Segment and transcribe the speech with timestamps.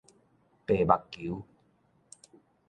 [0.65, 1.43] 白目球